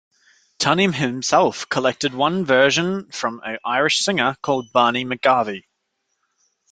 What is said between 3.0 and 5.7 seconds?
from an Irish singer called Barney McGarvey.